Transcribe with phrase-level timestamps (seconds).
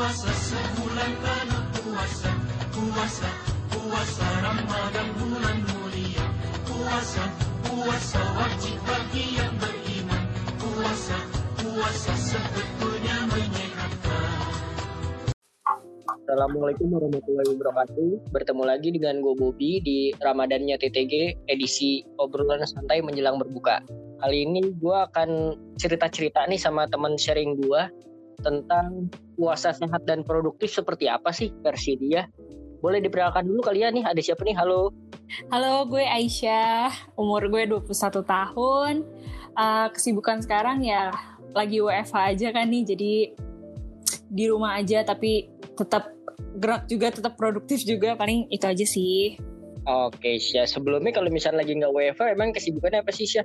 [0.00, 2.32] puasa, sebulan penuh puasa,
[2.72, 3.28] puasa,
[3.68, 6.24] puasa Ramadan bulan mulia,
[6.64, 7.28] puasa,
[7.68, 10.24] puasa wajib bagi yang beriman,
[10.56, 11.20] puasa,
[11.60, 14.32] puasa sebetulnya menyehatkan.
[16.08, 18.32] Assalamualaikum warahmatullahi wabarakatuh.
[18.32, 23.84] Bertemu lagi dengan gue Bobby di Ramadannya TTG edisi obrolan santai menjelang berbuka.
[24.24, 28.08] Kali ini gue akan cerita-cerita nih sama teman sharing gue
[28.40, 32.26] tentang puasa sehat dan produktif seperti apa sih versi dia.
[32.80, 34.56] Boleh diperkenalkan dulu kalian nih, ada siapa nih?
[34.56, 34.92] Halo.
[35.52, 37.12] Halo, gue Aisyah.
[37.14, 38.94] Umur gue 21 tahun.
[39.52, 41.12] Uh, kesibukan sekarang ya
[41.52, 43.12] lagi WFH aja kan nih, jadi
[44.30, 46.08] di rumah aja tapi tetap
[46.56, 48.16] gerak juga, tetap produktif juga.
[48.16, 49.36] Paling itu aja sih.
[49.84, 50.64] Oke, Syah.
[50.64, 53.44] Sebelumnya kalau misalnya lagi nggak WFH, emang kesibukannya apa sih, Syah?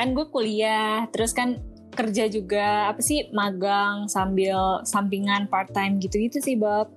[0.00, 1.60] kan gue kuliah terus kan
[2.00, 6.88] kerja juga apa sih magang sambil sampingan part time gitu-gitu sih Bob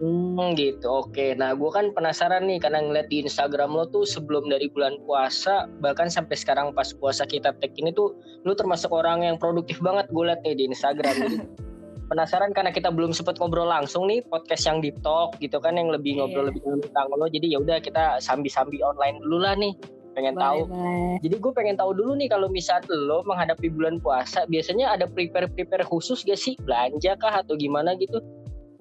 [0.00, 1.36] Hmm gitu, oke.
[1.36, 5.68] Nah gue kan penasaran nih karena ngeliat di Instagram lo tuh sebelum dari bulan puasa
[5.84, 8.16] bahkan sampai sekarang pas puasa kita tag ini tuh
[8.48, 11.14] lo termasuk orang yang produktif banget gue liat nih di Instagram.
[11.20, 11.36] Jadi
[12.10, 15.92] penasaran karena kita belum sempet ngobrol langsung nih podcast yang di talk gitu kan yang
[15.92, 16.56] lebih ngobrol yeah.
[16.56, 17.28] lebih tentang lo.
[17.28, 20.60] Jadi ya udah kita sambi-sambi online dulu lah nih pengen boleh, tahu.
[20.70, 21.14] Boleh.
[21.22, 25.86] Jadi gue pengen tahu dulu nih kalau misal lo menghadapi bulan puasa, biasanya ada prepare-prepare
[25.86, 26.58] khusus gak sih?
[26.60, 28.18] Belanja kah atau gimana gitu?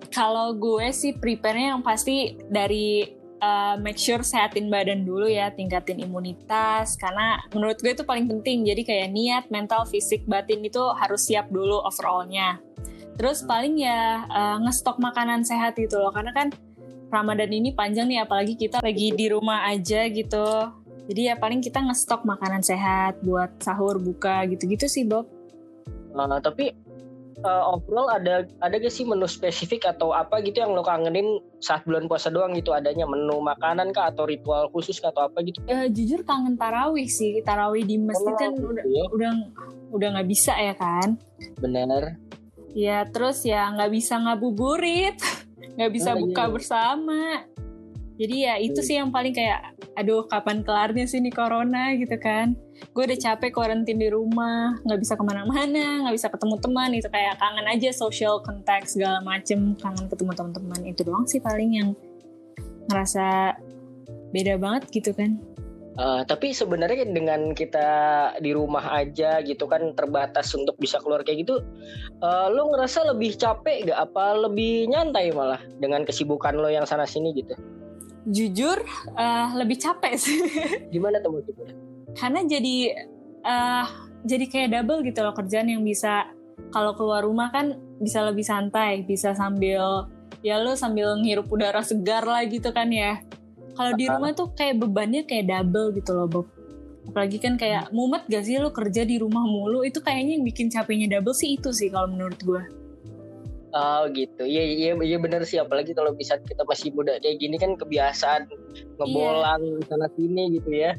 [0.10, 3.04] Kalau gue sih prepare-nya yang pasti dari
[3.44, 8.64] uh, make sure sehatin badan dulu ya, tingkatin imunitas karena menurut gue itu paling penting.
[8.64, 12.64] Jadi kayak niat, mental, fisik, batin itu harus siap dulu overallnya.
[13.20, 13.48] Terus hmm.
[13.52, 16.48] paling ya uh, ngestok makanan sehat gitu loh, karena kan
[17.10, 20.45] Ramadan ini panjang nih, apalagi kita lagi di rumah aja gitu.
[21.09, 25.25] Jadi ya paling kita ngestok makanan sehat buat sahur, buka gitu-gitu sih Bob.
[26.14, 26.70] Nah, tapi
[27.43, 31.83] uh, overall ada ada gak sih menu spesifik atau apa gitu yang lo kangenin saat
[31.87, 35.59] bulan puasa doang gitu adanya menu makanan kah atau ritual khusus kah atau apa gitu?
[35.67, 39.03] Uh, jujur kangen tarawih sih tarawih di masjid oh, kan udah iya.
[39.09, 39.31] udah
[39.95, 41.17] udah nggak bisa ya kan?
[41.58, 42.20] Bener.
[42.77, 45.17] Ya terus ya nggak bisa ngabuburit,
[45.76, 46.53] nggak bisa nah, buka iya.
[46.53, 47.21] bersama.
[48.20, 52.52] Jadi ya itu sih yang paling kayak, aduh kapan kelarnya sih nih corona gitu kan.
[52.92, 57.08] Gue udah capek karantin di rumah, nggak bisa ke mana-mana, nggak bisa ketemu teman, itu
[57.08, 61.90] kayak kangen aja social contact segala macem, kangen ketemu teman-teman itu doang sih paling yang
[62.92, 63.56] ngerasa
[64.36, 65.40] beda banget gitu kan.
[66.00, 67.88] Uh, tapi sebenarnya dengan kita
[68.40, 71.60] di rumah aja gitu kan terbatas untuk bisa keluar kayak gitu,
[72.24, 74.12] uh, lo ngerasa lebih capek gak?
[74.12, 77.56] Apa lebih nyantai malah dengan kesibukan lo yang sana sini gitu?
[78.30, 78.78] Jujur
[79.17, 80.38] uh, lebih capek sih.
[80.94, 81.73] Gimana tuh maksudnya?
[82.14, 82.78] Karena jadi
[83.44, 83.86] uh,
[84.23, 86.30] jadi kayak double gitu loh kerjaan yang bisa
[86.70, 90.08] kalau keluar rumah kan bisa lebih santai, bisa sambil
[90.39, 93.20] ya lo sambil ngirup udara segar lah gitu kan ya.
[93.73, 96.48] Kalau di rumah tuh kayak bebannya kayak double gitu loh Bob.
[97.10, 100.68] Apalagi kan kayak mumet gak sih lo kerja di rumah mulu itu kayaknya yang bikin
[100.70, 102.79] capeknya double sih itu sih kalau menurut gue.
[103.70, 107.54] Oh gitu, iya iya iya benar sih apalagi kalau bisa kita masih muda kayak gini
[107.62, 108.50] kan kebiasaan
[108.98, 109.86] ngebolang iya.
[109.86, 110.92] sana sini gitu ya.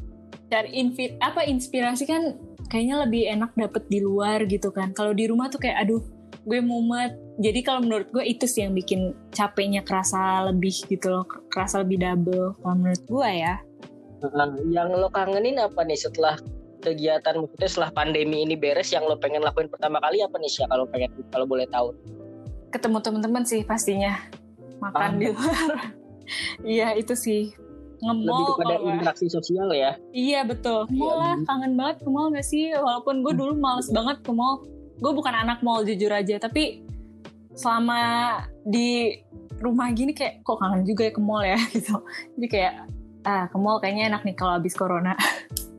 [0.50, 2.38] Cari infi apa inspirasi kan
[2.70, 4.94] kayaknya lebih enak dapet di luar gitu kan.
[4.94, 6.02] Kalau di rumah tuh kayak aduh
[6.46, 7.12] gue mumet.
[7.40, 12.00] Jadi kalau menurut gue itu sih yang bikin capeknya kerasa lebih gitu loh, kerasa lebih
[12.00, 13.54] double kalau menurut gue ya.
[14.20, 16.36] Nah, yang lo kangenin apa nih setelah
[16.80, 20.64] kegiatan maksudnya setelah pandemi ini beres yang lo pengen lakuin pertama kali apa nih sih
[20.68, 21.92] kalau pengen kalau boleh tahu?
[22.70, 24.16] Ketemu teman-teman sih pastinya.
[24.80, 25.18] Makan ah.
[25.18, 25.70] di luar.
[26.62, 27.50] Iya itu sih.
[28.06, 29.98] Nge-mall lebih kepada interaksi sosial ya.
[30.14, 30.86] Iya betul.
[30.86, 32.70] Iya, mall lah kangen banget ke mall gak sih?
[32.70, 34.62] Walaupun gue dulu males banget ke mall.
[35.02, 36.38] Gue bukan anak mall jujur aja.
[36.38, 36.86] Tapi
[37.58, 37.98] selama
[38.62, 39.18] di
[39.58, 41.58] rumah gini kayak kok kangen juga ya ke mall ya?
[41.74, 41.98] Gitu.
[42.38, 42.74] Jadi kayak
[43.26, 45.12] ah ke mall kayaknya enak nih kalau habis corona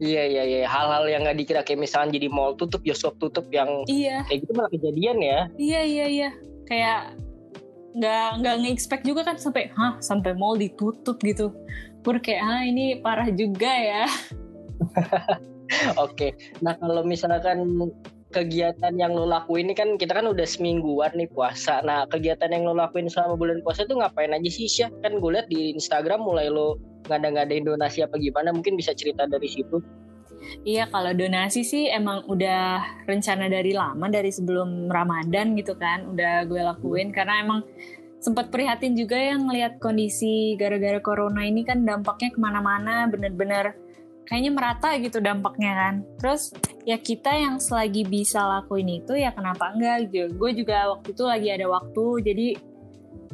[0.00, 3.84] Iya iya iya hal-hal yang nggak dikira kayak misalnya jadi mall tutup, bioskop tutup yang
[3.84, 4.24] iya.
[4.24, 5.40] kayak gitu malah kejadian ya.
[5.60, 6.30] Iya iya iya
[6.64, 7.00] kayak
[7.90, 11.52] nggak nggak nge-expect juga kan sampai hah sampai mall ditutup gitu.
[12.00, 14.08] Gue kayak ah ini parah juga ya.
[16.04, 17.62] Oke, nah kalau misalkan
[18.30, 21.82] kegiatan yang lo lakuin ini kan kita kan udah semingguan nih puasa.
[21.82, 24.90] Nah kegiatan yang lo lakuin selama bulan puasa itu ngapain aja sih Syah?
[25.02, 26.78] Kan gue liat di Instagram mulai lo
[27.10, 29.82] ngada-ngadain donasi apa gimana mungkin bisa cerita dari situ
[30.64, 36.48] Iya kalau donasi sih emang udah rencana dari lama dari sebelum Ramadan gitu kan udah
[36.48, 37.60] gue lakuin karena emang
[38.20, 43.76] sempat prihatin juga yang ngelihat kondisi gara-gara corona ini kan dampaknya ke mana-mana bener-bener
[44.30, 45.94] kayaknya merata gitu dampaknya kan.
[46.22, 46.54] Terus
[46.86, 50.30] ya kita yang selagi bisa lakuin itu ya kenapa enggak gitu.
[50.38, 52.48] Gue juga waktu itu lagi ada waktu jadi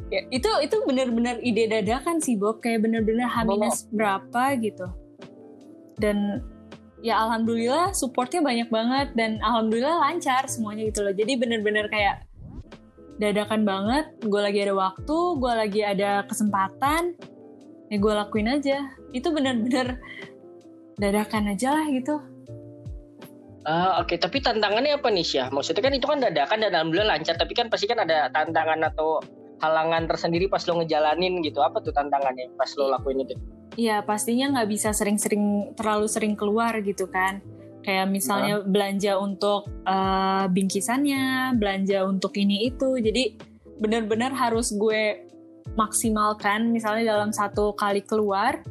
[0.09, 2.65] ya, itu itu bener-bener ide dadakan sih Bob.
[2.65, 4.89] Kayak bener-bener H minus berapa gitu.
[6.01, 6.41] Dan
[7.05, 11.13] ya alhamdulillah supportnya banyak banget dan alhamdulillah lancar semuanya gitu loh.
[11.13, 12.25] Jadi bener-bener kayak
[13.21, 14.17] dadakan banget.
[14.25, 17.13] Gue lagi ada waktu gue lagi ada kesempatan
[17.93, 18.81] ya gue lakuin aja.
[19.13, 20.01] Itu bener-bener
[20.97, 22.17] dadakan aja lah gitu
[23.67, 24.15] Ah, oke.
[24.15, 25.51] Tapi tantangannya apa nih, Syah?
[25.51, 29.19] Maksudnya kan itu kan dadakan dan alhamdulillah lancar, tapi kan pasti kan ada tantangan atau
[29.59, 31.59] halangan tersendiri pas lo ngejalanin gitu.
[31.59, 33.35] Apa tuh tantangannya pas lo lakuin itu?
[33.75, 37.43] Iya, pastinya nggak bisa sering-sering terlalu sering keluar gitu kan.
[37.83, 43.03] Kayak misalnya belanja untuk eh, bingkisannya, belanja untuk ini itu.
[43.03, 43.35] Jadi
[43.83, 45.27] benar-benar harus gue
[45.75, 48.63] maksimalkan misalnya dalam satu kali keluar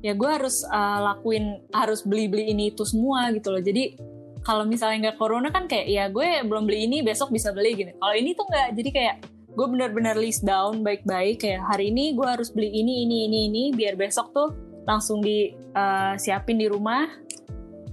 [0.00, 3.62] ya gue harus eh, lakuin harus beli-beli ini itu semua gitu loh.
[3.62, 3.96] Jadi
[4.40, 7.92] kalau misalnya nggak corona kan kayak ya gue belum beli ini besok bisa beli gitu.
[8.00, 9.14] Kalau ini tuh nggak, jadi kayak
[9.50, 11.44] gue benar-benar list down baik-baik.
[11.44, 14.56] Kayak hari ini gue harus beli ini ini ini ini biar besok tuh
[14.88, 17.04] langsung disiapin di rumah.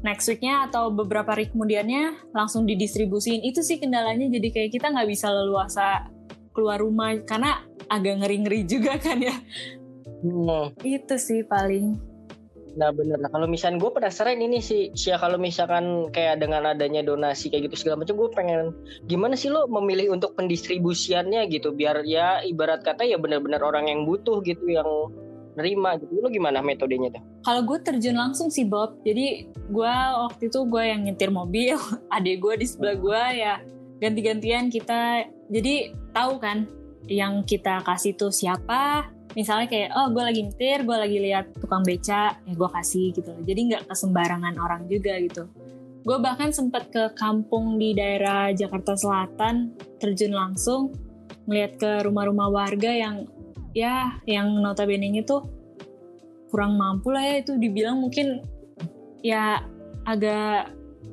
[0.05, 5.09] Next weeknya atau beberapa hari kemudiannya langsung didistribusin itu sih kendalanya jadi kayak kita nggak
[5.09, 6.07] bisa leluasa
[6.55, 7.11] keluar rumah.
[7.27, 7.59] Karena
[7.91, 9.35] agak ngeri-ngeri juga kan ya
[10.25, 10.73] Hmm.
[10.81, 11.97] itu sih paling
[12.77, 13.17] Nah bener.
[13.17, 17.73] Nah kalau misalnya gue penasaran ini sih, Syah kalau misalkan kayak dengan adanya donasi kayak
[17.73, 18.61] gitu segala macam, gue pengen
[19.09, 24.05] gimana sih lo memilih untuk pendistribusiannya gitu, biar ya ibarat kata ya benar-benar orang yang
[24.05, 24.85] butuh gitu yang
[25.57, 26.21] nerima gitu.
[26.21, 27.23] Lo gimana metodenya tuh?
[27.41, 29.93] Kalau gue terjun langsung sih Bob, jadi gue
[30.29, 31.81] waktu itu gue yang nyetir mobil,
[32.15, 33.53] adik gue di sebelah gue ya
[33.97, 36.69] ganti-gantian kita, jadi tahu kan
[37.09, 39.16] yang kita kasih tuh siapa.
[39.37, 43.29] Misalnya kayak, oh gue lagi nyetir, gue lagi lihat tukang beca, ya gue kasih gitu
[43.29, 43.45] loh.
[43.45, 45.45] Jadi nggak kesembarangan orang juga gitu.
[46.01, 50.89] Gue bahkan sempat ke kampung di daerah Jakarta Selatan, terjun langsung,
[51.45, 53.29] ngeliat ke rumah-rumah warga yang
[53.77, 55.45] ya yang notabene tuh
[56.49, 58.41] kurang mampu lah ya itu dibilang mungkin
[59.21, 59.61] ya
[60.07, 60.71] agak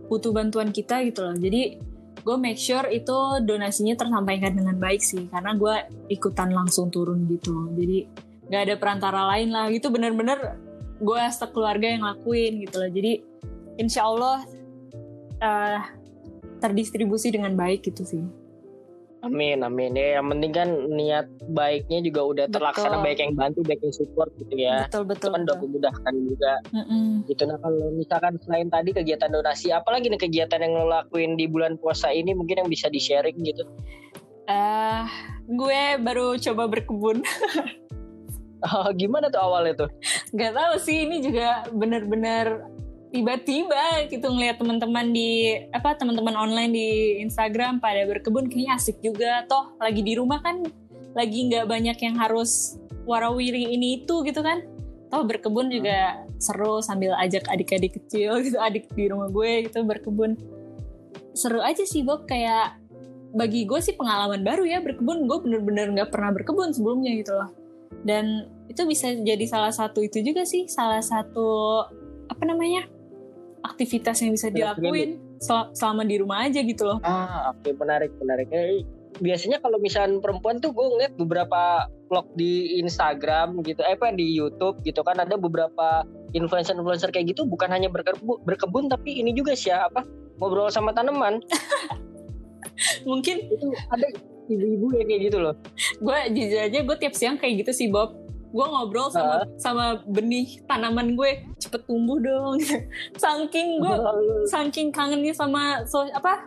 [0.09, 1.76] butuh bantuan kita gitu loh jadi
[2.25, 5.75] gue make sure itu donasinya tersampaikan dengan baik sih karena gue
[6.09, 7.69] ikutan langsung turun gitu.
[7.76, 8.09] Jadi
[8.49, 9.69] nggak ada perantara lain lah.
[9.69, 10.56] Itu bener-bener
[10.99, 12.91] gue sekeluarga yang lakuin gitu loh.
[12.91, 13.12] Jadi
[13.76, 14.41] insya Allah
[15.38, 15.81] eh,
[16.65, 18.44] terdistribusi dengan baik gitu sih
[19.25, 19.97] Amin, amin.
[19.97, 23.05] Ya, yang penting kan niat baiknya juga udah terlaksana, Betul.
[23.09, 24.85] baik yang bantu, baik yang support gitu ya.
[24.85, 26.53] betul Itu betul, kan udah memudahkan juga.
[26.71, 27.25] Mm-mm.
[27.25, 31.49] gitu nah kalau misalkan selain tadi kegiatan donasi apalagi nih kegiatan yang lo lakuin di
[31.49, 33.65] bulan puasa ini mungkin yang bisa di sharing gitu
[34.44, 35.03] Eh,
[35.49, 37.25] gue baru coba berkebun
[38.69, 39.91] oh, gimana tuh awalnya tuh
[40.37, 42.61] Gak tahu sih ini juga bener-bener
[43.14, 46.88] tiba-tiba gitu ngeliat teman-teman di apa teman-teman online di
[47.22, 49.46] Instagram pada berkebun kayaknya asik juga.
[49.46, 50.66] Toh lagi di rumah kan
[51.14, 52.75] lagi nggak banyak yang harus
[53.06, 54.66] warawiri ini itu gitu kan.
[55.14, 60.35] Toh berkebun juga seru sambil ajak adik-adik kecil gitu adik di rumah gue gitu berkebun.
[61.38, 62.26] Seru aja sih Bob.
[62.26, 62.83] Kayak
[63.30, 65.30] bagi gue sih pengalaman baru ya berkebun.
[65.30, 67.54] Gue bener-bener nggak pernah berkebun sebelumnya gitu loh.
[68.02, 71.78] Dan itu bisa jadi salah satu itu juga sih salah satu
[72.26, 72.90] apa namanya
[73.64, 76.99] aktivitas yang bisa Benar, dilakuin sel- selama di rumah aja gitu loh.
[77.00, 78.52] Ah oke menarik menarik.
[78.52, 78.85] Eh,
[79.18, 84.37] biasanya kalau misalnya perempuan tuh gue ngeliat beberapa vlog di Instagram gitu eh apa di
[84.37, 86.04] YouTube gitu kan ada beberapa
[86.35, 90.04] influencer-influencer kayak gitu bukan hanya berkebun, berkebun tapi ini juga sih ya, apa
[90.37, 91.40] ngobrol sama tanaman.
[93.09, 94.06] Mungkin itu ada
[94.50, 95.54] ibu-ibu yang kayak gitu loh.
[96.02, 98.24] Gue jujur aja gue tiap siang kayak gitu sih Bob
[98.54, 101.42] gue ngobrol sama sama benih tanaman gue.
[101.58, 102.62] Cepet tumbuh dong.
[103.23, 103.94] Saking gue
[104.46, 106.46] saking kangennya sama so, apa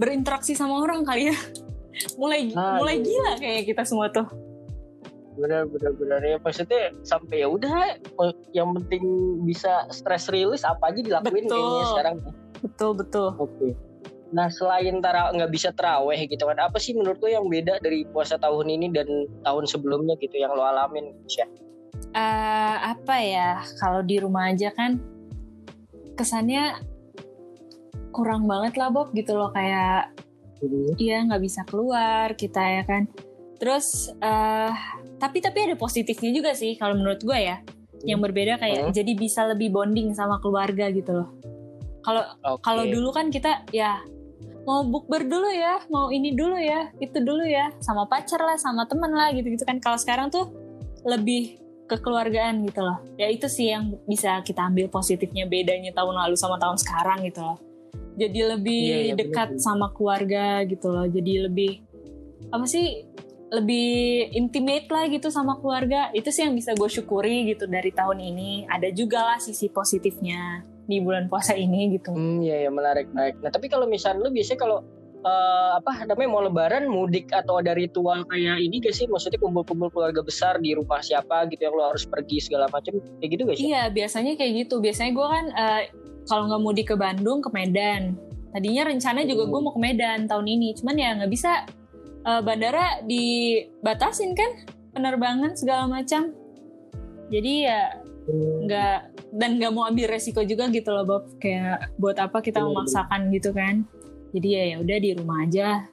[0.00, 1.36] berinteraksi sama orang kali ya.
[2.20, 3.06] Mulai Ah, mulai iya.
[3.06, 4.26] gila kayak kita semua tuh.
[5.38, 7.98] Benar benar benar ya maksudnya sampai ya udah
[8.50, 9.04] yang penting
[9.46, 11.54] bisa stress release apa aja dilakuin Betul.
[11.60, 12.16] kayaknya sekarang.
[12.64, 13.28] Betul betul.
[13.38, 13.93] Oke
[14.34, 18.02] nah selain tara nggak bisa teraweh gitu kan apa sih menurut lo yang beda dari
[18.10, 19.06] puasa tahun ini dan
[19.46, 21.46] tahun sebelumnya gitu yang lo alamin Syah?
[22.14, 24.98] Eh, apa ya kalau di rumah aja kan
[26.18, 26.82] kesannya
[28.14, 30.14] kurang banget lah Bob gitu loh kayak
[30.98, 33.10] iya nggak bisa keluar kita ya kan
[33.58, 34.72] terus eh
[35.18, 37.58] tapi tapi ada positifnya juga sih kalau menurut gue ya
[38.04, 38.94] yang berbeda kayak Hmm.
[38.94, 41.28] jadi bisa lebih bonding sama keluarga gitu loh
[42.04, 42.62] kalau Oke.
[42.62, 43.98] kalau dulu kan kita ya
[44.64, 48.88] mau bukber dulu ya mau ini dulu ya itu dulu ya sama pacar lah sama
[48.88, 50.48] temen lah gitu gitu kan kalau sekarang tuh
[51.04, 52.98] lebih kekeluargaan gitu loh.
[53.20, 57.44] Ya itu sih yang bisa kita ambil positifnya bedanya tahun lalu sama tahun sekarang gitu
[57.44, 57.58] loh.
[58.14, 59.62] Jadi lebih Iya, iya, dekat bener.
[59.62, 61.04] sama keluarga gitu loh.
[61.04, 61.72] Jadi lebih
[62.48, 63.04] apa sih
[63.52, 66.08] lebih intimate lah gitu sama keluarga.
[66.16, 68.64] Itu sih yang bisa gue syukuri gitu dari tahun ini.
[68.70, 72.12] Ada juga lah sisi positifnya di bulan puasa ini gitu.
[72.12, 73.40] Hmm, iya ya menarik menarik.
[73.40, 74.78] Nah tapi kalau misalnya lu biasanya kalau
[75.24, 79.08] eh, apa namanya mau lebaran mudik atau ada ritual kayak ini gak sih?
[79.08, 83.30] Maksudnya kumpul-kumpul keluarga besar di rumah siapa gitu yang lu harus pergi segala macam kayak
[83.32, 83.66] gitu gak sih?
[83.72, 84.74] Iya, biasanya kayak gitu.
[84.84, 85.82] Biasanya gue kan eh,
[86.28, 88.16] kalau nggak mudik ke Bandung ke Medan.
[88.54, 91.64] Tadinya rencana juga gue mau ke Medan tahun ini, cuman ya nggak bisa.
[92.24, 94.64] Eh, bandara dibatasin kan
[94.96, 96.32] penerbangan segala macam.
[97.28, 98.96] Jadi ya nggak
[99.36, 101.24] dan nggak mau ambil resiko juga gitu loh Bob.
[101.38, 103.84] Kayak buat apa kita memaksakan gitu kan?
[104.32, 105.84] Jadi ya ya udah di rumah aja.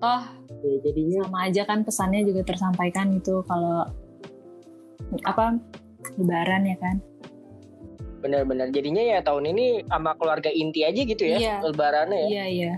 [0.00, 0.22] Toh
[0.60, 3.88] Ya, jadinya sama aja kan pesannya juga tersampaikan gitu kalau
[5.24, 5.56] apa
[6.16, 6.96] lebaran ya kan.
[8.20, 11.56] benar-benar jadinya ya tahun ini sama keluarga inti aja gitu ya Iya.
[11.64, 12.28] lebarannya ya.
[12.28, 12.74] Iya iya.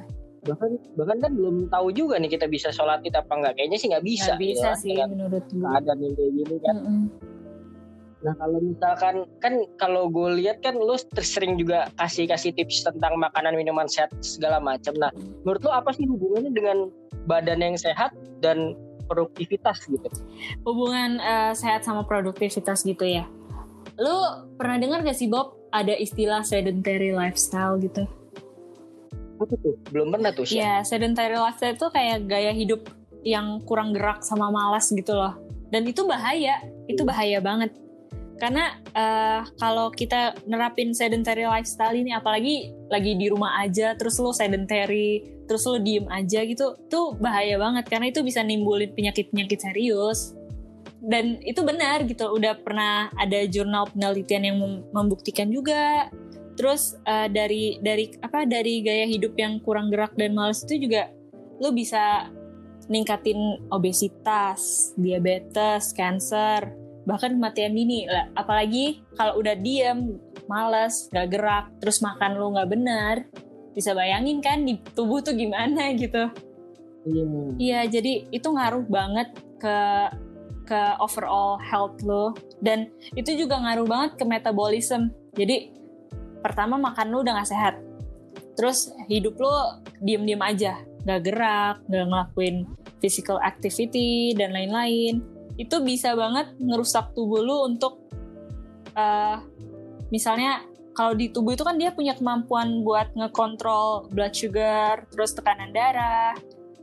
[0.47, 3.59] Bahkan bahkan kan belum tahu juga nih kita bisa sholat id apa enggak.
[3.59, 4.39] Kayaknya sih nggak bisa.
[4.39, 5.67] Nggak bisa gitu, sih menurut gue.
[5.67, 6.75] keadaan yang kayak gini kan.
[6.79, 7.01] Mm-mm.
[8.23, 13.19] Nah kalau misalkan kan kalau gue lihat kan lu sering juga kasih kasih tips tentang
[13.19, 14.95] makanan minuman sehat segala macam.
[14.95, 15.11] Nah
[15.43, 16.79] menurut lu apa sih hubungannya dengan
[17.27, 18.79] badan yang sehat dan
[19.11, 20.09] produktivitas gitu?
[20.63, 23.27] Hubungan eh, sehat sama produktivitas gitu ya.
[23.99, 24.15] Lu
[24.57, 28.07] pernah dengar gak sih Bob ada istilah sedentary lifestyle gitu?
[29.43, 29.75] Apa tuh?
[29.91, 30.63] Belum pernah tuh sih.
[30.63, 32.87] Ya, sedentary lifestyle itu kayak gaya hidup
[33.27, 35.35] yang kurang gerak sama malas gitu loh.
[35.73, 37.73] Dan itu bahaya, itu bahaya banget.
[38.41, 44.35] Karena eh, kalau kita nerapin sedentary lifestyle ini, apalagi lagi di rumah aja, terus lo
[44.35, 47.85] sedentary, terus lo diem aja gitu, tuh bahaya banget.
[47.89, 50.35] Karena itu bisa nimbulin penyakit-penyakit serius.
[51.03, 56.11] Dan itu benar gitu, udah pernah ada jurnal penelitian yang mem- membuktikan juga.
[56.55, 61.11] Terus eh, dari dari apa dari gaya hidup yang kurang gerak dan malas itu juga
[61.63, 62.31] lo bisa
[62.91, 68.31] ningkatin obesitas, diabetes, cancer, bahkan kematian dini lah.
[68.35, 73.15] Apalagi kalau udah diem, malas, gak gerak, terus makan lo nggak benar,
[73.73, 76.29] bisa bayangin kan di tubuh tuh gimana gitu.
[77.03, 77.25] Iya.
[77.59, 79.79] Iya, jadi itu ngaruh banget ke
[80.63, 82.87] ke overall health lo dan
[83.19, 85.11] itu juga ngaruh banget ke metabolism.
[85.35, 85.75] Jadi
[86.39, 87.75] pertama makan lo udah gak sehat.
[88.55, 92.69] Terus hidup lo diem-diem aja, gak gerak, gak ngelakuin
[93.03, 95.25] physical activity dan lain-lain.
[95.61, 98.01] Itu bisa banget ngerusak tubuh lo untuk
[98.97, 99.37] eh,
[100.09, 105.73] misalnya kalau di tubuh itu kan dia punya kemampuan buat ngekontrol blood sugar, terus tekanan
[105.73, 106.37] darah,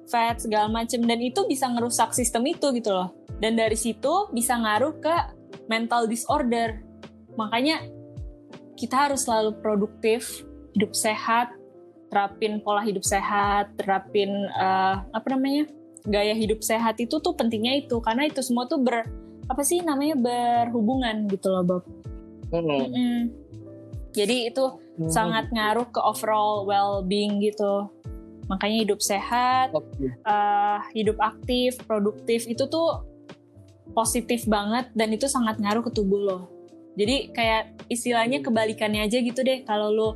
[0.10, 1.06] fat segala macem.
[1.06, 3.14] Dan itu bisa ngerusak sistem itu gitu loh.
[3.38, 5.16] Dan dari situ bisa ngaruh ke
[5.70, 6.82] mental disorder.
[7.38, 7.86] Makanya
[8.74, 10.42] kita harus selalu produktif
[10.74, 11.54] hidup sehat
[12.10, 15.70] terapin pola hidup sehat terapin eh, apa namanya
[16.08, 19.08] gaya hidup sehat itu tuh pentingnya itu karena itu semua tuh ber
[19.50, 21.84] apa sih namanya berhubungan gitu loh Bob
[22.50, 22.70] Mm-mm.
[22.70, 23.18] Mm-mm.
[24.13, 24.63] jadi itu
[25.10, 27.88] sangat ngaruh ke overall well-being gitu
[28.50, 29.70] makanya hidup sehat
[30.01, 33.06] eh, hidup aktif, produktif itu tuh
[33.94, 36.39] positif banget dan itu sangat ngaruh ke tubuh lo.
[36.98, 39.63] Jadi kayak istilahnya kebalikannya aja gitu deh.
[39.63, 40.10] Kalau lo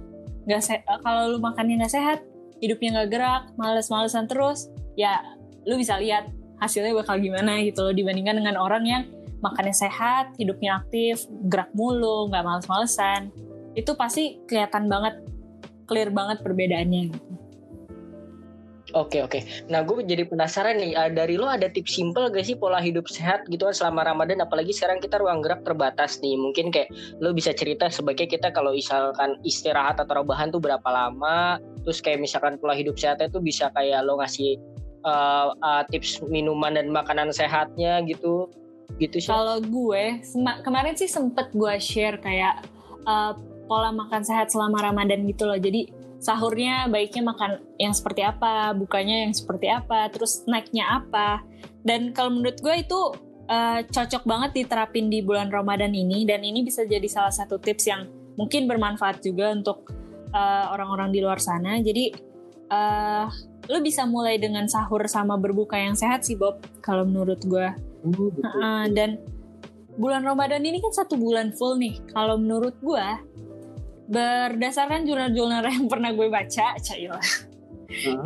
[0.50, 2.20] nggak kalau lo makannya nggak sehat,
[2.60, 4.68] hidupnya nggak gerak, males-malesan terus,
[5.00, 5.22] ya
[5.63, 6.27] lo bisa lihat
[6.60, 9.03] hasilnya bakal gimana gitu loh dibandingkan dengan orang yang
[9.43, 13.27] makannya sehat, hidupnya aktif, gerak mulu, nggak males-malesan.
[13.75, 15.20] Itu pasti kelihatan banget,
[15.91, 17.12] clear banget perbedaannya.
[17.12, 17.34] Gitu.
[18.93, 19.41] Oke oke.
[19.74, 23.10] Nah gue jadi penasaran nih eh, dari lo ada tips simple gak sih pola hidup
[23.10, 27.34] sehat gitu kan selama Ramadan apalagi sekarang kita ruang gerak terbatas nih mungkin kayak lo
[27.34, 32.62] bisa cerita sebagai kita kalau misalkan istirahat atau rebahan tuh berapa lama terus kayak misalkan
[32.62, 34.62] pola hidup sehatnya tuh bisa kayak lo ngasih
[35.04, 38.48] eh, eh, tips minuman dan makanan sehatnya gitu
[39.02, 39.30] gitu sih.
[39.30, 40.22] Kalau gue
[40.62, 42.62] kemarin sih sempet gue share kayak
[43.10, 43.34] uh,
[43.66, 45.58] pola makan sehat selama Ramadan gitu loh.
[45.58, 45.90] Jadi
[46.22, 51.42] sahurnya baiknya makan yang seperti apa, bukanya yang seperti apa, terus naiknya apa.
[51.84, 53.00] Dan kalau menurut gue itu
[53.50, 57.84] uh, cocok banget diterapin di bulan Ramadan ini dan ini bisa jadi salah satu tips
[57.90, 58.08] yang
[58.40, 59.90] mungkin bermanfaat juga untuk
[60.32, 61.80] uh, orang-orang di luar sana.
[61.84, 62.14] Jadi
[62.72, 63.28] uh,
[63.72, 67.67] lu bisa mulai dengan sahur sama berbuka yang sehat sih Bob kalau menurut gue.
[68.03, 68.43] Oh, gitu.
[68.43, 69.10] Heeh, dan
[69.96, 71.96] bulan Ramadan ini kan satu bulan full nih.
[72.12, 73.05] Kalau menurut gue,
[74.12, 77.22] berdasarkan jurnal-jurnal yang pernah gue baca, Caila,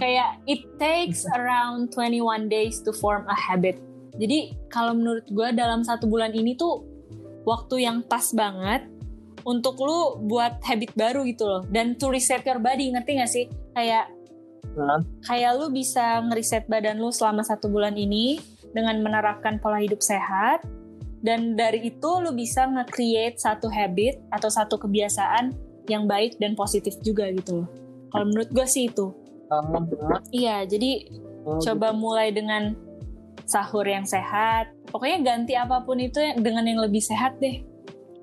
[0.01, 3.77] kayak it takes around 21 days to form a habit.
[4.17, 6.81] Jadi kalau menurut gue dalam satu bulan ini tuh
[7.45, 8.89] waktu yang pas banget
[9.45, 11.61] untuk lu buat habit baru gitu loh.
[11.69, 13.45] Dan to reset your body, ngerti gak sih?
[13.77, 14.09] Kayak
[15.23, 18.41] Kayak lu bisa ngeriset badan lu selama satu bulan ini
[18.75, 20.65] dengan menerapkan pola hidup sehat.
[21.23, 25.55] Dan dari itu lu bisa nge-create satu habit atau satu kebiasaan
[25.89, 27.69] yang baik dan positif juga gitu loh.
[28.13, 29.11] Kalau menurut gue sih itu.
[30.29, 30.91] Iya, jadi
[31.47, 32.75] Oh, coba mulai dengan
[33.47, 34.67] sahur yang sehat.
[34.91, 37.63] Pokoknya ganti apa pun itu dengan yang lebih sehat deh.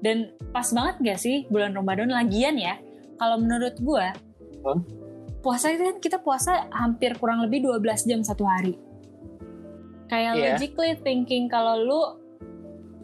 [0.05, 2.77] Dan pas banget gak sih bulan Ramadan lagian ya?
[3.17, 4.13] Kalau menurut gua,
[4.65, 4.81] Hmm?
[5.45, 8.81] Puasa itu kan kita puasa hampir kurang lebih 12 jam satu hari.
[10.09, 10.45] Kayak Iya.
[10.57, 12.01] logically thinking kalau lu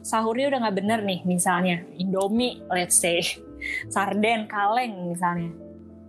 [0.00, 3.20] sahurnya udah nggak bener nih misalnya Indomie let's say.
[3.92, 5.52] Sarden kaleng misalnya.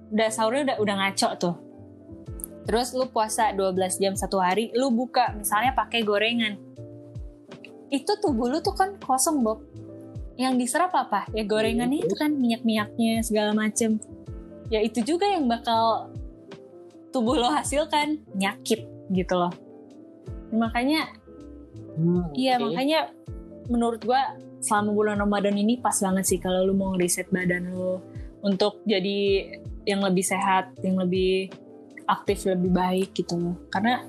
[0.08, 1.56] Udah sahurnya udah udah ngaco tuh.
[2.64, 6.56] Terus lu puasa 12 jam satu hari lu buka misalnya pakai gorengan.
[7.92, 9.68] Itu tubuh lu tuh kan kosong Bob.
[10.40, 11.28] Yang diserap apa?
[11.36, 14.00] Ya gorengannya itu kan minyak-minyaknya segala macem.
[14.72, 16.08] Ya itu juga yang bakal
[17.12, 19.51] tubuh lo hasilkan nyakit gitu loh
[20.51, 21.08] makanya
[21.91, 22.72] Hmm, Iya oke.
[22.72, 23.00] makanya
[23.68, 28.00] menurut gua selama bulan Ramadan ini pas banget sih kalau lu mau riset badan lu
[28.41, 29.50] untuk jadi
[29.86, 31.50] yang lebih sehat, yang lebih
[32.06, 33.56] aktif, lebih baik gitu loh.
[33.74, 34.06] Karena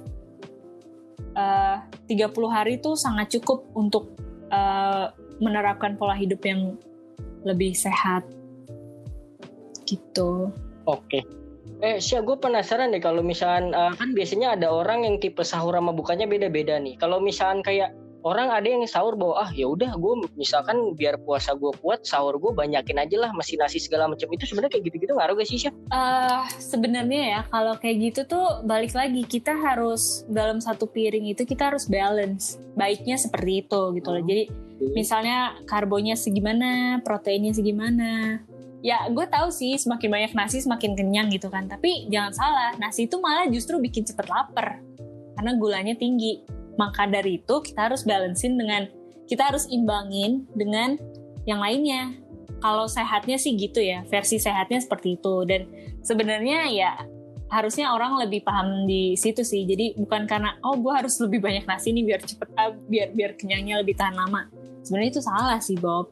[1.32, 4.12] eh 30 hari itu sangat cukup untuk
[4.52, 5.06] eh,
[5.40, 6.76] menerapkan pola hidup yang
[7.42, 8.22] lebih sehat
[9.88, 10.52] gitu.
[10.86, 11.24] Oke.
[11.82, 15.74] Eh, Syah, gue penasaran deh kalau misalkan eh, kan biasanya ada orang yang tipe sahur
[15.74, 16.94] sama bukanya beda-beda nih.
[16.94, 17.90] Kalau misalkan kayak
[18.22, 22.38] orang ada yang sahur bahwa ah ya udah gue misalkan biar puasa gue kuat sahur
[22.38, 25.58] gue banyakin aja lah masih nasi segala macam itu sebenarnya kayak gitu-gitu ngaruh gak sih
[25.58, 25.74] Syah?
[25.74, 31.42] eh sebenarnya ya kalau kayak gitu tuh balik lagi kita harus dalam satu piring itu
[31.42, 34.30] kita harus balance baiknya seperti itu gitu loh Hmm.
[34.30, 34.44] jadi
[34.94, 38.38] misalnya karbonya segimana proteinnya segimana
[38.82, 41.70] ya gue tahu sih semakin banyak nasi semakin kenyang gitu kan.
[41.70, 44.82] Tapi jangan salah nasi itu malah justru bikin cepet lapar.
[45.38, 46.42] Karena gulanya tinggi.
[46.76, 48.90] Maka dari itu kita harus balancein dengan
[49.30, 50.98] kita harus imbangin dengan
[51.46, 52.18] yang lainnya.
[52.62, 55.34] Kalau sehatnya sih gitu ya versi sehatnya seperti itu.
[55.46, 55.70] Dan
[56.02, 56.92] sebenarnya ya
[57.52, 59.62] harusnya orang lebih paham di situ sih.
[59.62, 63.38] Jadi bukan karena oh gue harus lebih banyak nasi nih biar cepet ah, biar biar
[63.38, 64.50] kenyangnya lebih tahan lama.
[64.82, 66.10] Sebenarnya itu salah sih Bob.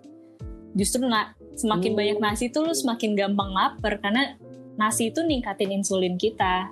[0.78, 1.98] Justru na- semakin Hmm.
[1.98, 4.34] banyak nasi tuh lu semakin gampang lapar karena
[4.76, 6.70] nasi itu ningkatin insulin kita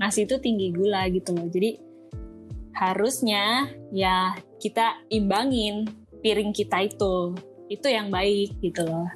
[0.00, 1.78] nasi itu tinggi gula gitu loh jadi
[2.72, 5.86] harusnya ya kita imbangin
[6.24, 7.36] piring kita itu
[7.68, 9.08] itu yang baik gitu loh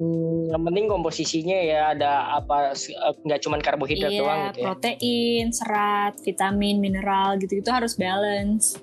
[0.00, 4.64] Hmm, yang penting komposisinya ya ada apa eh, nggak cuma karbohidrat iya, doang gitu ya.
[4.72, 8.80] protein, serat, vitamin, mineral gitu-gitu harus balance.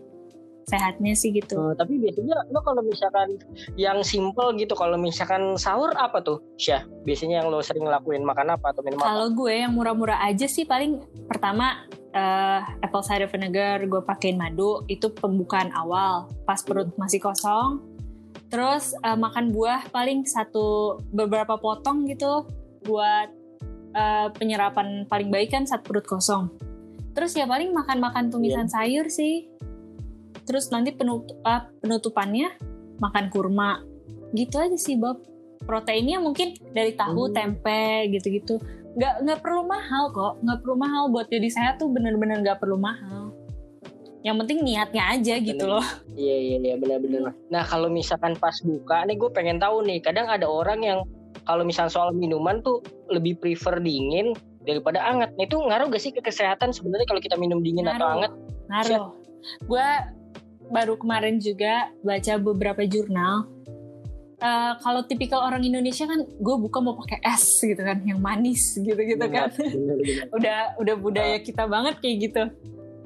[0.67, 1.71] Sehatnya sih gitu.
[1.71, 3.39] Eh, tapi biasanya lo kalau misalkan
[3.79, 6.83] yang simple gitu kalau misalkan sahur apa tuh Syah?
[7.07, 9.07] Biasanya yang lo sering lakuin makan apa atau minum apa?
[9.07, 14.83] Kalau gue yang murah-murah aja sih paling pertama eh, apple cider vinegar gue pakein madu
[14.91, 17.79] itu pembukaan awal pas perut masih kosong.
[18.51, 22.43] Terus eh, makan buah paling satu beberapa potong gitu
[22.83, 23.31] buat
[23.95, 26.51] eh, penyerapan paling baik kan saat perut kosong.
[27.15, 29.47] Terus ya paling makan-makan tumisan sayur sih.
[30.47, 32.55] Terus nanti penut- eh, penutupannya
[32.97, 33.83] makan kurma.
[34.31, 35.21] Gitu aja sih Bob.
[35.59, 37.35] Proteinnya mungkin dari tahu, Hmm.
[37.35, 38.55] tempe gitu-gitu.
[38.95, 40.39] Nggak nggak perlu mahal kok.
[40.39, 43.35] Nggak perlu mahal buat jadi sehat tuh bener-bener nggak perlu mahal.
[44.23, 45.77] Yang penting niatnya aja gitu Bener.
[45.77, 45.87] loh.
[46.17, 47.35] Iya iya iya benar-benar.
[47.47, 50.01] Nah kalau misalkan pas buka nih gue pengen tahu nih.
[50.01, 50.99] Kadang ada orang yang
[51.43, 54.33] kalau misalnya soal minuman tuh lebih prefer dingin
[54.63, 55.29] daripada anget.
[55.35, 58.15] Nah itu ngaruh gak sih ke kesehatan sebenarnya kalau kita minum dingin atau Ngaruh.
[58.17, 58.31] anget?
[58.67, 59.03] Ngaruh.
[59.63, 59.85] Gue
[60.67, 63.47] baru kemarin juga baca beberapa jurnal.
[64.37, 68.77] Eh, kalau tipikal orang Indonesia kan gue buka mau pakai es gitu kan, yang manis
[68.77, 69.49] gitu-gitu kan.
[69.49, 70.29] Bener-bener.
[70.37, 72.43] udah udah budaya kita banget kayak gitu.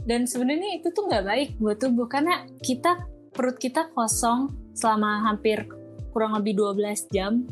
[0.04, 5.64] Dan sebenarnya itu tuh nggak baik buat tubuh karena kita perut kita kosong selama hampir
[6.12, 7.48] kurang lebih 12 jam.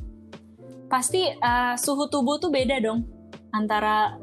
[0.91, 3.07] Pasti eh, suhu tubuh tuh beda dong
[3.55, 4.19] antara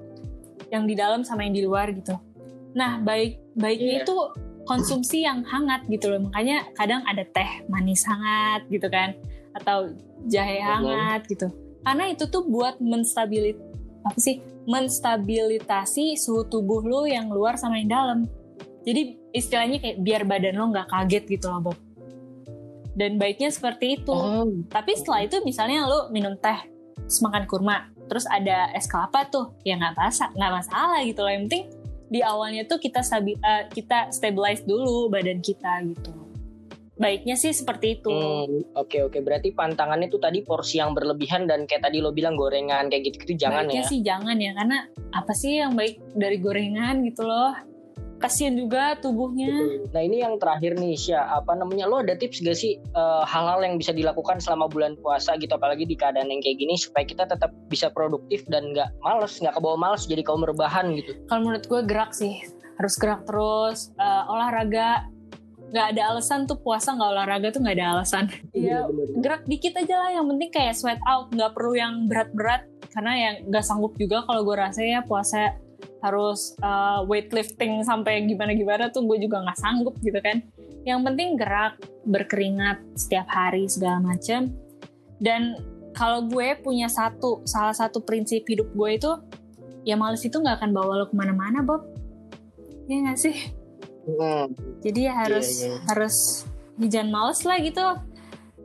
[0.69, 2.13] yang di dalam sama yang di luar gitu.
[2.77, 4.17] Nah, baik baiknya itu
[4.67, 6.27] konsumsi yang hangat gitu loh.
[6.29, 9.15] Makanya kadang ada teh manis hangat gitu kan
[9.57, 9.95] atau
[10.29, 11.49] jahe hangat gitu.
[11.87, 13.57] Karena itu tuh buat menstabilit
[14.03, 14.43] apa sih?
[14.67, 18.19] menstabilitasi suhu tubuh lo yang luar sama yang dalam.
[18.83, 21.79] Jadi istilahnya kayak biar badan lo nggak kaget gitu loh, Bob.
[22.99, 24.11] Dan baiknya seperti itu.
[24.11, 26.67] Oh, Tapi setelah itu misalnya lo minum teh,
[26.99, 31.31] terus makan kurma, terus ada es kelapa tuh, ya nggak masalah, nggak masalah gitu loh.
[31.31, 31.65] Yang penting
[32.07, 36.13] di awalnya tuh kita stabi, uh, kita stabilize dulu badan kita gitu.
[36.97, 38.09] Baiknya sih seperti itu.
[38.09, 42.41] Hmm, Oke oke berarti pantangannya itu tadi porsi yang berlebihan dan kayak tadi lo bilang
[42.41, 43.91] gorengan kayak gitu gitu jangan Baiknya ya.
[43.93, 44.79] sih jangan ya karena
[45.13, 47.53] apa sih yang baik dari gorengan gitu loh.
[48.17, 49.53] Kasian juga tubuhnya.
[49.93, 51.85] Nah ini yang terakhir nih Sya, apa namanya?
[51.85, 55.53] Lo ada tips gak sih eh, hal-hal yang bisa dilakukan selama bulan puasa gitu?
[55.53, 59.53] Apalagi di keadaan yang kayak gini supaya kita tetap bisa produktif dan nggak males nggak
[59.53, 61.13] kebawa males jadi kaum rebahan gitu.
[61.29, 62.41] Kalau menurut gue gerak sih.
[62.81, 63.93] Harus gerak terus.
[64.01, 65.13] Eh, olahraga.
[65.67, 68.25] Nggak ada alasan tuh puasa nggak olahraga tuh nggak ada alasan.
[68.57, 69.13] Iya bener.
[69.21, 70.11] gerak dikit aja lah.
[70.17, 71.29] Yang penting kayak sweat out.
[71.37, 72.65] Nggak perlu yang berat-berat.
[72.97, 75.53] Karena yang nggak sanggup juga kalau gue rasa ya puasa
[76.05, 80.43] harus uh, weightlifting sampai gimana-gimana tuh gue juga nggak sanggup gitu kan.
[80.87, 81.75] Yang penting gerak
[82.07, 84.55] berkeringat setiap hari segala macam
[85.19, 85.57] dan
[85.97, 89.11] kalau gue punya satu salah satu prinsip hidup gue itu
[89.89, 91.89] ya males itu nggak akan bawa lo ke mana-mana Bob.
[92.87, 93.37] Ya nggak sih?
[94.07, 94.55] Hmm,
[94.87, 95.77] jadi ya harus Iya, iya.
[95.91, 96.17] harus
[96.79, 97.87] ya jangan males lah gitu.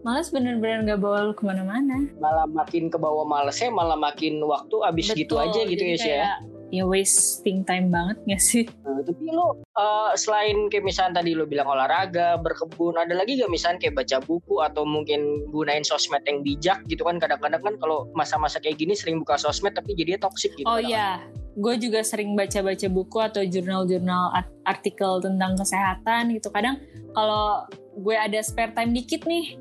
[0.02, 2.10] Males bener-bener nggak bawa lu ke mana-mana.
[2.18, 6.06] Malah makin ke bawah malesnya malah makin waktu abis gitu Betul, aja gitu ya Sya.
[6.06, 6.36] kayak
[6.72, 8.66] ya wasting time banget gak sih?
[8.88, 13.52] Nah, tapi lo eh, selain kayak misalnya tadi lo bilang olahraga, berkebun, ada lagi gak
[13.52, 17.20] misalnya kayak baca buku atau mungkin gunain sosmed yang bijak gitu kan?
[17.20, 20.66] Kadang-kadang kan kalau masa-masa kayak gini sering buka sosmed tapi jadinya toxic gitu.
[20.66, 21.20] oh iya
[21.52, 26.48] gue juga sering baca-baca buku atau jurnal-jurnal art- artikel tentang kesehatan gitu.
[26.48, 26.80] Kadang
[27.12, 27.68] kalau
[28.00, 29.60] gue ada spare time dikit nih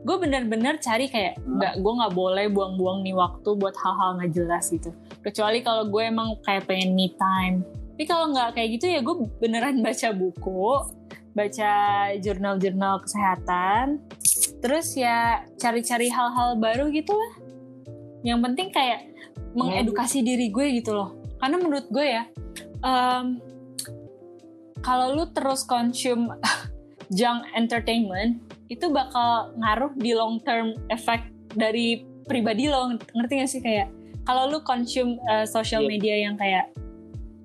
[0.00, 4.72] gue bener-bener cari kayak nggak gue nggak boleh buang-buang nih waktu buat hal-hal nggak jelas
[4.72, 4.96] gitu.
[5.20, 7.60] Kecuali kalau gue emang kayak pengen me time.
[7.96, 10.96] Tapi kalau nggak kayak gitu ya gue beneran baca buku
[11.30, 11.72] baca
[12.18, 14.02] jurnal-jurnal kesehatan
[14.58, 17.32] terus ya cari-cari hal-hal baru gitu lah.
[18.24, 19.00] Yang penting kayak
[19.52, 21.16] mengedukasi diri gue gitu loh.
[21.40, 22.24] Karena menurut gue ya
[22.84, 23.40] em,
[24.80, 26.32] kalau lu terus consume
[27.16, 33.58] junk entertainment itu bakal ngaruh di long term effect dari pribadi lo ngerti gak sih
[33.58, 33.90] kayak
[34.22, 35.90] kalau lu consume uh, social Iya.
[35.90, 36.70] media yang kayak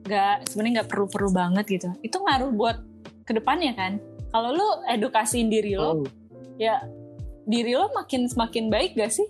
[0.05, 2.77] gak sebenarnya nggak perlu-perlu banget gitu itu ngaruh buat
[3.25, 3.97] ke depannya kan
[4.29, 6.05] kalau lu edukasiin diri lo Hmm.
[6.55, 6.77] ya
[7.43, 9.25] diri lo makin semakin baik gak sih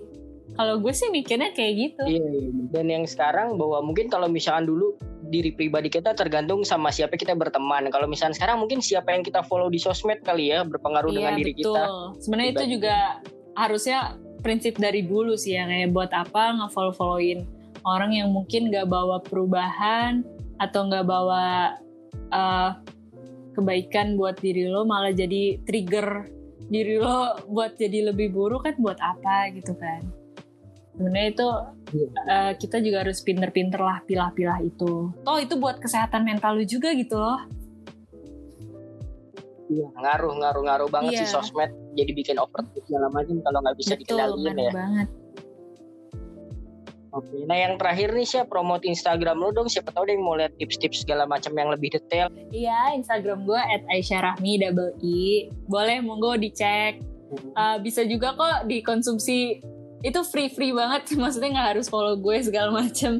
[0.53, 2.51] kalau gue sih mikirnya kayak gitu Iya, iya.
[2.69, 7.33] Dan yang sekarang bahwa mungkin kalau misalkan dulu diri pribadi kita tergantung sama siapa kita
[7.33, 7.89] berteman.
[7.89, 11.53] Kalau misalkan sekarang mungkin siapa yang kita follow di sosmed kali ya berpengaruh dengan diri
[11.53, 11.81] kita.
[11.81, 12.95] Iya, Sebenarnya itu juga
[13.55, 17.49] harusnya prinsip dari dulu sih ya kayak buat apa nge-follow-followin
[17.85, 20.21] orang yang mungkin gak bawa perubahan
[20.61, 21.75] atau nggak bawa
[22.29, 22.77] uh,
[23.57, 26.27] kebaikan buat diri lo malah jadi trigger
[26.69, 30.03] diri lo buat jadi lebih buruk kan buat apa gitu kan
[30.95, 31.47] sebenarnya itu
[32.27, 36.95] uh, kita juga harus pinter-pinter lah pilah-pilah itu toh itu buat kesehatan mental lu juga
[36.95, 37.39] gitu loh
[39.65, 41.21] Iya, ngaruh ngaruh ngaruh banget Iya.
[41.25, 44.71] sih sosmed jadi bikin overthink segala macam kalau nggak bisa betul dikendaliin ngaruh ya.
[44.73, 45.09] banget
[47.15, 47.47] Oke.
[47.47, 49.71] Nah yang terakhir nih sih promote Instagram lo dong.
[49.71, 52.27] Siapa tahu yang mau lihat tips-tips segala macam yang lebih detail.
[52.51, 55.47] Iya, Instagram gue at Aisyarahmi double I.
[55.63, 56.99] Boleh, monggo dicek.
[57.55, 59.63] Uh, bisa juga kok dikonsumsi.
[60.05, 61.09] Itu free-free banget.
[61.21, 63.17] Maksudnya nggak harus follow gue segala macam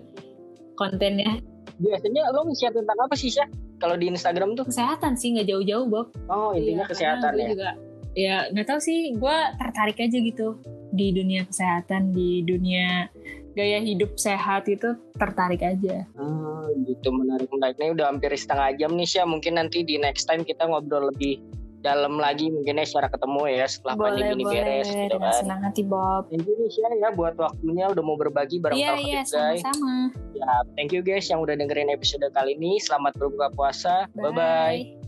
[0.77, 1.41] kontennya.
[1.75, 3.49] Biasanya lo nge-share tentang apa sih Syah?
[3.81, 4.63] Kalau di Instagram tuh?
[4.69, 6.07] Kesehatan sih, nggak jauh-jauh, Bob.
[6.31, 7.47] Oh intinya Iya, kesehatan gue ya.
[7.51, 7.69] juga,
[8.15, 10.47] ya nggak tahu sih, gue tertarik aja gitu
[10.95, 13.11] di dunia kesehatan, di dunia
[13.51, 16.07] gaya hidup sehat itu tertarik aja.
[16.15, 17.75] Ah, gitu menarik menarik.
[17.75, 19.27] Nih udah hampir setengah jam nih Syah.
[19.27, 21.43] Mungkin nanti di next time kita ngobrol lebih
[21.85, 25.33] dalam lagi mungkin ya secara ketemu ya setelah pandemi ini beres gitu kan.
[25.37, 26.25] senang hati Bob.
[26.65, 29.29] Syah ya buat waktunya udah mau berbagi bareng Talk iya, Guys.
[29.61, 30.09] sama-sama.
[30.33, 32.81] Ya, thank you guys yang udah dengerin episode kali ini.
[32.81, 34.09] Selamat berbuka puasa.
[34.17, 35.04] Bye bye.